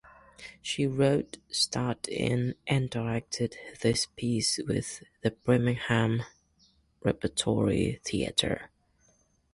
She 0.63 0.87
wrote, 0.87 1.37
starred 1.51 2.07
in 2.09 2.55
and 2.65 2.89
directed 2.89 3.55
this 3.83 4.07
piece 4.07 4.57
with 4.67 5.03
the 5.21 5.29
Birmingham 5.29 6.23
Repertory 7.03 8.01
Theatre. 8.03 8.71